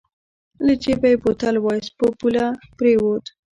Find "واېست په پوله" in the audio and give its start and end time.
1.59-2.45